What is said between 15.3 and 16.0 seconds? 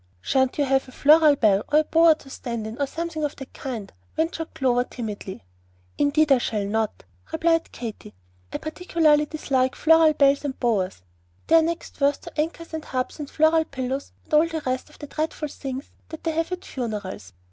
things